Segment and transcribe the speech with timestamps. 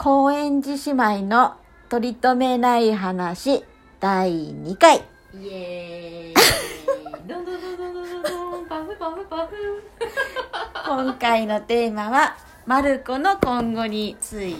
[0.00, 1.56] 高円寺姉妹の
[1.88, 3.64] 取り留めない話
[3.98, 4.98] 第2回。
[5.34, 6.40] イエー
[7.24, 7.26] イ。
[7.26, 9.82] どんどんどんどんどんどんパフパフパフ。
[10.86, 14.54] 今回のテーマはマルコの今後につい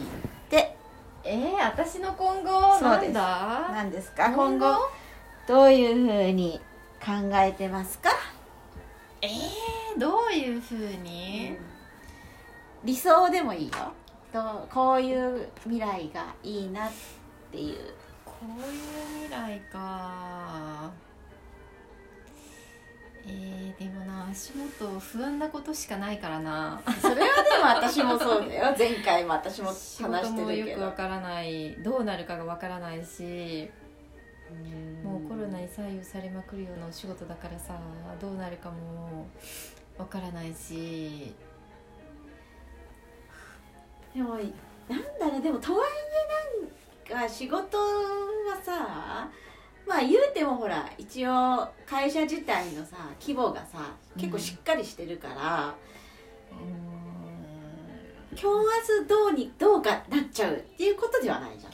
[0.51, 0.77] て。
[1.23, 3.68] えー、私の今後なんだ？
[3.73, 4.32] 何ですか？
[4.32, 4.91] 今後？
[5.46, 6.61] どういうふうに
[7.00, 8.11] 考えてますか、
[9.23, 11.57] えー、どういうふうに、
[12.82, 13.93] 理想でもいいよ
[14.32, 16.92] どうこういう未来がいいなっ
[17.50, 17.77] ていう。
[18.24, 20.91] こういう未来か。
[23.27, 26.80] えー、でもな足元不安なことしかないからな。
[27.00, 28.74] それはでも私もそうだよ。
[28.78, 30.69] 前回も私も話仕事してもるけど。
[30.70, 31.77] よくわからない。
[31.83, 33.70] どうなるかがわからないし。
[35.05, 37.78] もうコロナに左右されまくるようなお仕事だからさ
[38.20, 39.27] どうなるかも
[39.98, 41.34] わからないし
[44.15, 45.89] でもなんだろうでもとはい
[47.11, 47.84] えなんか仕事は
[48.62, 49.28] さ
[49.87, 55.75] まあ言うてもほら一応会社自体のさ規模がさ結構しっかりしてるから、
[58.33, 61.72] 今日明日どうにどうかなっちゃうっていうことではないじゃん。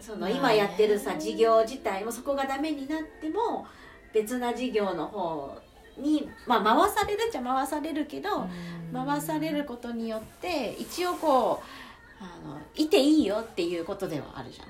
[0.00, 3.66] その今やってるさ事業自体もそこがダメになっても
[4.12, 5.60] 別な事業の方
[5.98, 8.48] に、まあ、回されるっちゃ回されるけど、
[8.92, 14.66] 回されることによって一応こうあのいていいよっていうことではあるじゃん。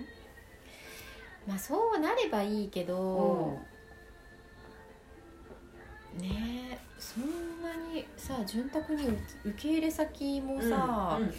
[1.47, 3.59] まあそうなればいいけど、
[6.19, 9.09] ねえそんなにさ潤沢に
[9.45, 11.33] 受け入れ先もさ、うんうんうん。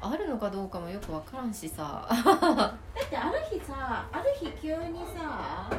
[0.00, 2.74] あるのかどうかもよくわからんしさ、 だ
[3.04, 5.70] ってある日さある日急にさ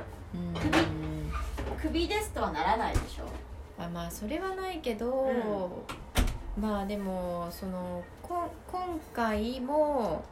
[1.82, 3.51] クビですとはならないでしょ。
[3.86, 5.84] あまあそれはないけど、
[6.60, 10.23] まあでもそのこん今回も、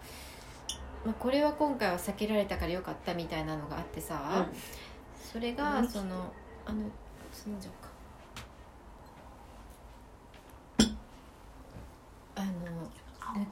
[1.06, 4.48] まあ、これは今回は避けられたからよかったみたいなのがあってさ、
[5.32, 6.32] それがうんその
[6.66, 6.84] あの
[7.32, 7.90] そのじゃか
[12.36, 12.50] あの
[13.40, 13.48] ね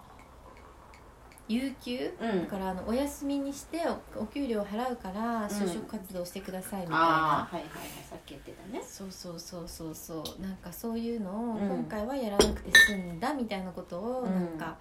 [1.47, 2.13] 有給？
[2.19, 2.43] うん。
[2.43, 3.81] だからあのお休みにして
[4.15, 7.69] おお給料払うから就職活動してくださいみたいな、ああはいはいはい。
[8.09, 8.83] さっき言ってたね。
[8.83, 10.41] そうそうそうそうそう。
[10.41, 11.69] なんかそういうのをうん。
[11.69, 14.33] 今回はやらなくて済んだみたいなことをうん。
[14.33, 14.77] なんか、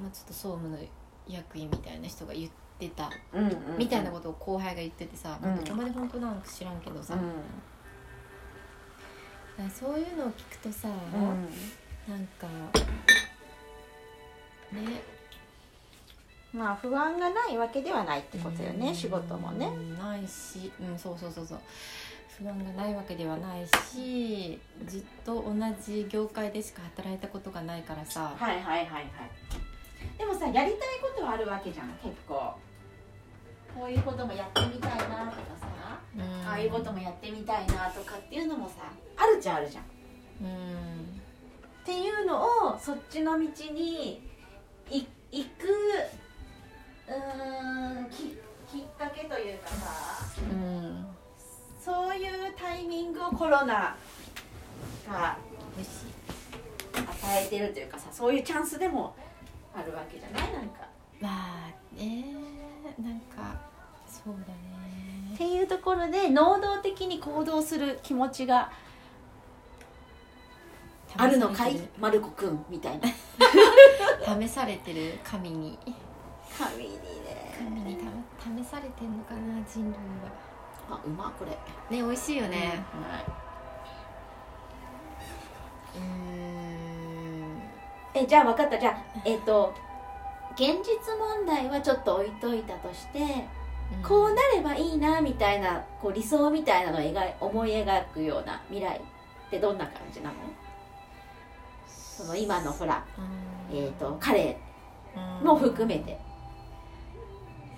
[0.00, 0.78] まあ、ちょっと総務の
[1.26, 5.48] 役員みたいな人が言ってたうんうんみたいなことを後輩が言っててさ、うん。
[5.50, 7.14] まあどこまで本当なのか知らんけどさ、
[9.78, 10.92] そういうのを聞くとさ、ん。
[12.08, 12.46] なんか
[14.72, 15.02] ね
[16.52, 19.70] まあ不安がないわけではないってことよね、うん仕事もね。
[19.98, 21.58] ないし、うん、そうそうそうそう
[22.38, 29.08] 不安がないわけではないしずっと同じ業界でしか働いたことがないからさ、はいはいはいはい。
[30.16, 32.54] でもさやりたいことはあるわけじゃん結構。
[33.78, 35.10] こういうこともやってみたいなとか
[35.60, 38.74] さ、うんああいうこともやってみたいなとかっていうのもさ
[39.16, 39.84] あるっちゃあるじゃん。
[39.84, 39.86] っ
[40.42, 41.20] うん
[41.84, 42.42] ていうの
[42.72, 44.27] をそっちの道に
[44.90, 45.66] い行く
[47.08, 48.16] うーんき
[48.70, 49.86] きっかけというかさ
[50.50, 51.06] うん。
[51.80, 53.96] そういうタイミングをコロナ
[55.10, 55.36] が
[56.94, 59.14] 与えてるというかさそういうチャンスでも
[59.74, 60.52] あるわけじゃない？
[60.52, 60.86] なんか。
[61.20, 62.24] まあね
[63.02, 63.58] なんか
[64.06, 64.56] そうだっ
[65.32, 68.70] ねていうところで能動的に行動する気持ちが
[71.16, 71.80] あるのかい？
[71.98, 73.08] マルコくんみたいな
[74.24, 75.78] 試されてる神に。
[76.56, 77.54] 神にね。
[77.58, 78.04] 神にた
[78.62, 79.40] 試されてんのかな
[79.70, 79.98] 人類は。
[80.90, 81.50] あうまこれ。
[81.50, 82.84] ね美味しいよね。
[85.96, 87.62] うんうん
[88.14, 88.78] えじゃあ分かった。
[88.78, 89.74] じゃあえっ、と
[90.54, 93.20] 現実問題はちょっと置いといたとして、
[94.06, 100.34] こうなればいいなみたいなこう理想みたいなのを描い思い描くような未来ってどんな感じなの？
[102.18, 103.04] その今のほら、
[103.70, 103.76] うん。
[103.76, 104.58] えっ、と彼
[105.40, 105.46] うん。
[105.46, 106.18] も含めて。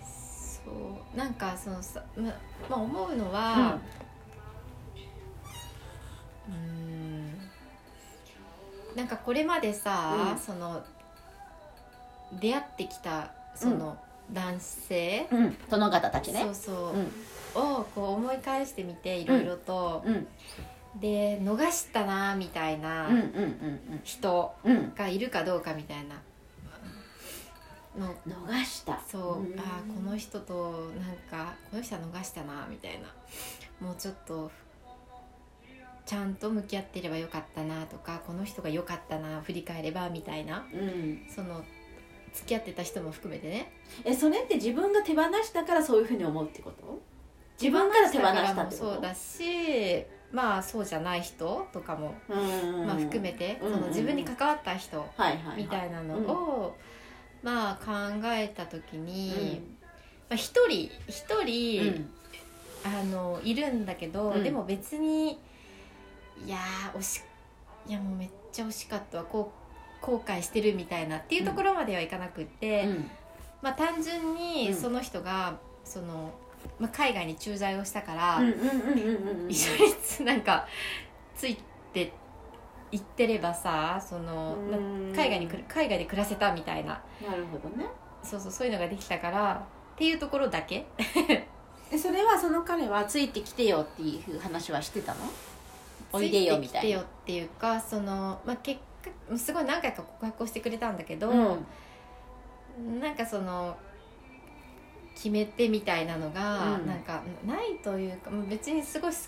[0.02, 0.70] そ
[1.14, 1.16] う。
[1.16, 2.22] なんかそのさ、ま
[2.70, 3.78] まあ、思うのは
[6.48, 7.34] うん。
[8.96, 10.38] なんかこれまでさ、うん。
[10.38, 10.82] その
[12.40, 13.98] 出会ってきたその
[14.32, 16.40] 男性、うん、うん、殿方たちね。
[16.44, 17.12] そうそう、うん。
[17.80, 20.26] をこう思い返してみていろいろと、うん
[20.98, 23.08] で逃したなみたいな
[24.02, 24.54] 人
[24.96, 26.16] がいるかどうかみたいな。
[27.98, 29.00] の逃した。
[29.08, 29.58] そう、ん。
[29.58, 33.08] あーこの人となんかこの人は逃したなみたいな。
[33.86, 34.50] もうちょっと
[36.06, 40.66] ちゃんと向き合ってればよかったなとかこの人が良かったな振り返ればみたいな。
[40.72, 41.22] うん。
[41.28, 41.64] その
[42.32, 43.72] 付き合ってた人も含めてね。
[44.04, 47.00] えそれって自分が手放したからそういうふうに思うってこと？
[47.60, 48.92] 自分から手放したってこと？
[48.92, 55.04] そうだしまあそうじゃない人とかも、うんまあ、含めて、その自分に関わった人
[55.56, 56.76] みたいなのを、
[57.42, 57.92] まあ考
[58.26, 59.76] えた時に、うん。
[60.28, 62.10] まあ、一人一人、うん。
[62.82, 64.44] あのいるんだけど、うん。
[64.44, 67.20] でも別にいやー惜し
[67.88, 69.24] いやもうめっちゃ惜しかったわ。
[69.24, 69.52] こ
[70.02, 73.10] う後悔してるみたいなっていうところまではいかなくって、うん。
[73.62, 74.36] まあ単純うん。
[74.36, 76.30] にその人が、その、
[76.78, 78.40] まあ、海外に駐在をしたから、
[79.48, 80.66] 一緒につなんか
[81.36, 81.56] つい
[81.92, 82.12] て
[82.92, 87.00] 行ってればさその、まあうん海外にくる海外で暮らせたみたいな。
[87.26, 87.86] なるほどね。
[88.22, 90.86] そうそうそういうのができたからっていうところだけ。
[91.92, 95.20] えそれはその彼はついてきてよっていう話はしてたの？
[96.12, 96.72] おいでよみたいな。
[96.72, 98.80] つてきてよっていうかその、まあ、結
[99.28, 103.00] 果すごい何回か告白をしてくれたんだけど、うん。
[103.00, 103.76] なんかその
[105.20, 106.86] 決めてみたいなのが、うん。
[106.86, 109.18] なんかないというかまあ別にすごい好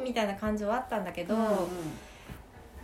[0.00, 1.36] きみたいな感じはあったんだけど、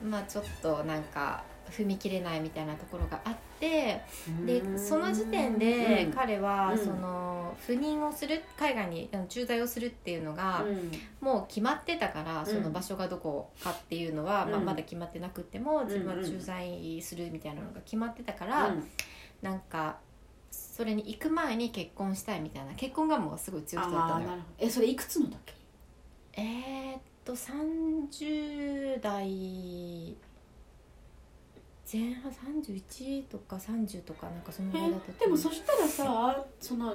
[0.08, 4.00] まあちょっとなんか踏み切れないみたいなところがあって
[4.46, 6.12] でその時点でうん。
[6.12, 6.78] 彼はうん。
[6.78, 10.92] その赴任をする海外に駐在をするっていうのがうん。
[11.20, 12.46] もう決まってたからん。
[12.46, 14.64] その場所がどこかっていうのはまあうん。
[14.66, 18.88] まだ決まってなくても自分は駐在するみたいなのが決まってたからうん。
[19.42, 19.98] なんか
[20.80, 24.28] それに行く前に結婚したいみたいな結婚がもうすごい強い人だったのよ。
[24.28, 24.66] あーなるほど。
[24.66, 25.36] えそれいくつの時？
[26.32, 30.16] えーっと30代
[31.92, 36.94] 前半31とか30とかなんかそのぐらいだったとでもそしたらさその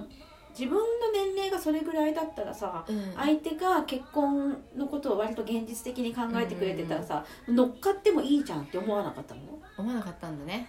[0.58, 0.82] 自分の
[1.14, 3.14] 年齢がそれぐらいだったらさうん。
[3.16, 9.42] 相手が結婚のことを割と現実的に考えてくれてたらさ乗っかってもいいじゃんって思わなかったの？
[9.78, 10.68] 思わなかったんだね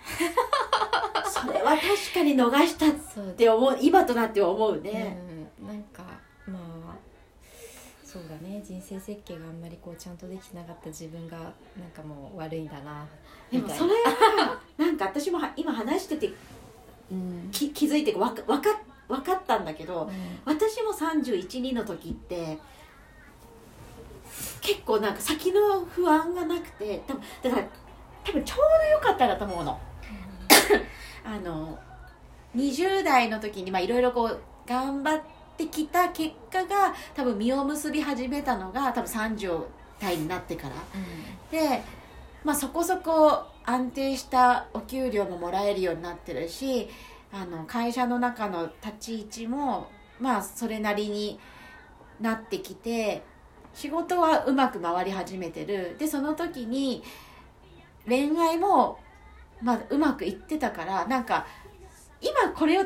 [1.26, 1.84] それは確
[2.14, 5.18] かに逃したって思う今となっては思うね、
[5.60, 6.02] うん、なんか
[6.46, 6.58] ま
[6.92, 7.06] あ
[8.16, 8.62] そうだね。
[8.64, 13.06] 人生設計があんまりこうちゃんとできてなかった自分がなんかもう悪いんだな
[13.50, 16.30] でもそれはなんか私もは今話してて
[17.10, 17.48] うん。
[17.52, 20.10] き気づいてわかわか分かったんだけどうん。
[20.46, 22.58] 私も312の時って
[24.62, 27.68] 結構なんか先の不安がなくて多分だから
[28.24, 29.78] 多分ちょうど良かったなと思うの。
[31.26, 31.76] あの
[32.54, 35.20] 20代の時にまあいろいろこう頑張っ
[35.56, 39.64] てきた結果が多分実を結び始めたのが多分30
[40.00, 40.74] 代になってから。
[41.50, 41.82] で、
[42.44, 46.88] まあ、そこそこ安定したお給料ももらえるようになってるし
[47.32, 49.88] あの会社の中の立ち位置も
[50.20, 51.40] まあそれなりに
[52.20, 53.22] なってきて
[53.74, 55.96] 仕事はうまく回り始めてる。
[55.98, 57.02] でその時に
[58.08, 58.98] 恋愛も、
[59.62, 61.46] まあ、うまくいってたからなんか
[62.20, 62.84] 今これを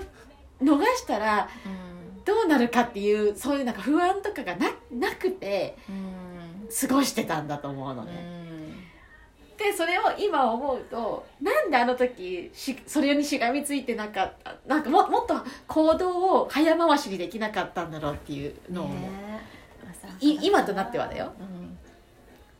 [0.62, 1.90] 逃したらうん。
[2.22, 6.68] どうなるかっていうそういうなんか不安とかがななくてうん。
[6.88, 8.12] 過ごしてたんだと思うのうね。
[8.12, 8.40] ん。
[9.56, 15.34] でそれを今思うとなんであの時しそれにしがみついてなかったなんかももっと
[15.66, 19.10] 行動を早回しにできなかったんだろうっていうのをね
[20.20, 21.32] い今となってはだよ。
[21.38, 21.59] うん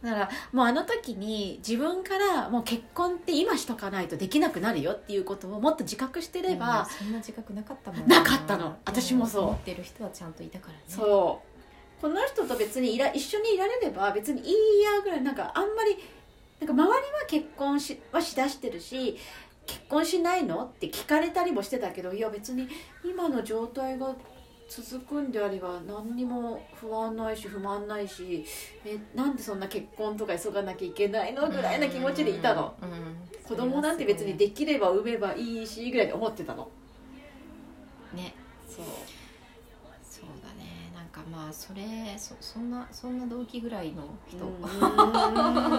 [0.02, 8.76] だからもうあの時に自分からもう結婚って今しとかないとできなくなるよっていうことをもっと自覚してれば、うんそんな自覚なかったもんなかったの。
[8.86, 9.42] 私もそう。
[9.48, 10.80] 思ってる人はちゃんといたからね。
[10.88, 12.00] そう。
[12.00, 15.98] この人と別にいら一緒にいられれば別にいいやぐらいなんかあんまり
[16.58, 19.18] なんか周りは結婚しはしだしてるし
[19.66, 20.64] 結婚しないの？
[20.64, 22.68] って聞かれたりもしてたけどいや別に
[23.04, 24.14] 今の状態が
[24.70, 28.44] 続くんであれば何にも不安ないし不満ないし
[28.84, 33.16] えなんでそんな結婚とか急がなきゃいけないのぐらいな気持ちでいたの、うんうん。
[33.44, 36.70] 子供なんて別にできれば産めばいいしぐらいで思ってたの。
[38.14, 38.32] ね。
[38.68, 38.84] そう。
[40.08, 40.92] そうだね。
[40.94, 41.82] なんかまあそれ
[42.16, 44.50] そそんなそんな動機ぐらいの人、う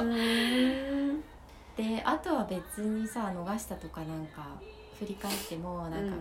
[0.04, 1.24] ん。
[1.78, 4.60] であとは別にさ逃したとかなんか
[5.02, 6.14] 振り返ってもなんか、ううんん、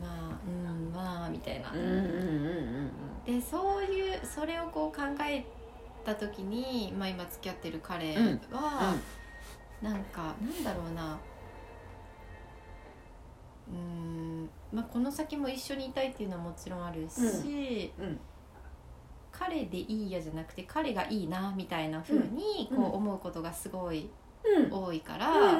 [0.00, 2.90] まあうんまあみたいな、うんうんうんうん
[3.26, 5.44] でそういうそれをこう考え
[6.04, 8.40] た時に、まあ、今付き合ってる彼うん。
[8.52, 8.94] は、
[9.82, 11.18] なんかなんだろうな。
[13.66, 18.20] うん、まあ、この先も一緒にいたいっていうのはもちろんあるし、うん。
[19.32, 22.76] 彼でいいやじゃなくて彼がいいなみたいな風にうん。
[22.76, 24.10] こう思うことがすごい
[24.44, 24.72] うん。
[24.72, 25.58] 多いから、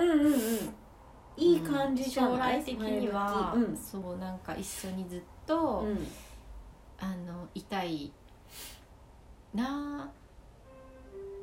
[1.87, 5.88] 感じじゃ将ない、来的には、前向きそうなんか一緒にずっと、うん。
[5.88, 6.07] うん
[6.97, 8.12] あのいたい
[9.53, 10.09] な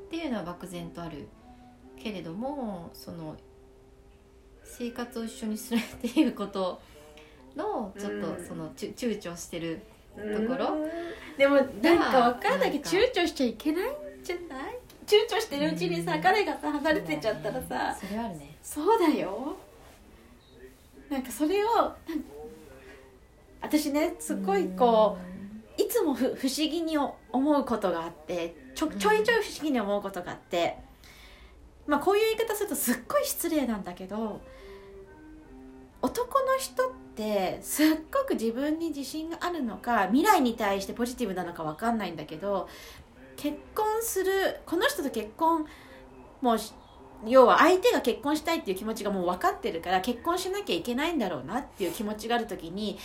[0.07, 1.27] っていうのは漠然とある
[2.01, 3.35] けれどもその
[4.63, 6.81] 生活を一緒にするっていうこと
[7.55, 8.21] のちょっうん。
[8.21, 9.81] とそのちゅ躊躇してる
[10.15, 10.87] ところ。
[11.37, 13.93] でもなんかわかんないけど躊躇しちゃいけないん
[14.23, 14.79] じゃない？
[15.05, 16.21] 躊躇してるうちにさ、うん。
[16.23, 18.55] 彼がさ離れてっちゃったらさ、それはあるね。
[18.63, 19.57] そうだよ
[21.11, 21.95] なんかそれをなんか
[23.61, 25.17] 私ねすっごいこ
[25.77, 30.77] ういつもふ不思議に思うことがあってちょちょいちょい不思議に思うことがあって、
[31.85, 34.41] まあこういう言い方するとすっごい失礼なんだけど
[36.01, 42.69] 男の人ってすっごく自分に自信があるのか未来に対してポジティブなのか分かんないんだけど
[43.35, 45.65] 結婚するこの人と結婚
[46.41, 46.73] もうし
[47.25, 52.97] 要は相手が結婚したいっていう気持ちがもう分かってるから結婚しなきゃいけないんだろうなっていう気持ちがある時に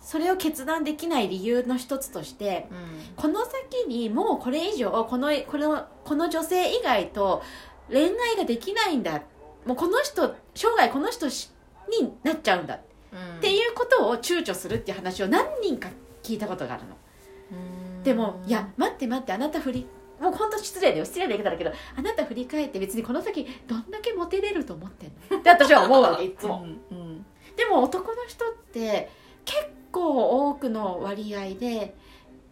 [0.00, 3.14] それを決断できない理由の一つとしてうん。
[3.16, 7.42] この先にもうこれ以上このこのこの女性以外と
[7.90, 9.22] 恋愛ができないんだ。
[9.66, 11.50] もうこの人生涯この人し
[12.00, 12.74] になっちゃうんだ。
[12.74, 12.80] っ
[13.12, 13.40] うん。
[13.40, 15.88] ていうことを躊躇するっていう話を何人か
[16.22, 16.96] 聞いたことがあるの。
[17.96, 18.02] うん。
[18.02, 19.86] でもいや待って待ってあなた振り
[20.20, 21.04] もう本当失礼だよ。
[21.04, 25.38] 失礼な言い方だけどあなた振り返って別にこの先どんだけモテれると思ってんの？
[25.38, 26.64] って私は思うわけいつも。
[26.90, 27.26] うんうん。
[27.56, 29.10] でも男の人って
[29.44, 29.58] 結
[29.92, 31.94] 構多くの割合で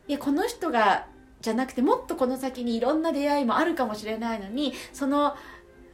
[0.08, 1.06] いやこの人が
[1.40, 5.36] じゃなくてもっとこの先にいろんな出会いもあるかもしれないのにその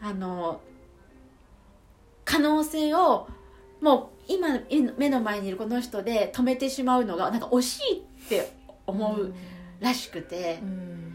[0.00, 0.60] あの
[2.24, 3.28] 可能性を
[3.80, 4.60] もう今
[4.96, 8.52] 目の前にいるこの人で止めてしまうのがなんか惜しいって
[8.86, 9.34] 思う
[9.80, 10.60] らしくて。
[10.62, 11.08] うん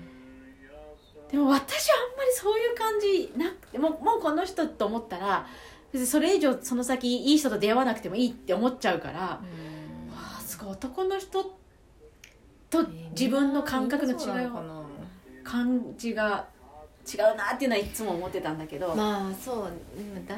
[1.31, 5.45] でも私はあんまりそういう感じなくてもうもうこの人と思ったら
[5.91, 9.41] 別にそれ以上その先いい人と出会わなくてもいいって思っちゃうから、わ
[10.13, 11.43] あすごい男の人
[12.69, 14.85] と自分の感覚の違いを
[15.43, 16.45] 感じが
[17.07, 20.27] 違うなっていうのはいつも思ってたんだけど、まあそう男